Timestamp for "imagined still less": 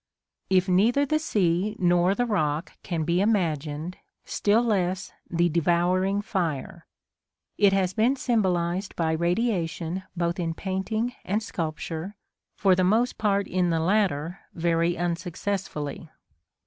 3.21-5.13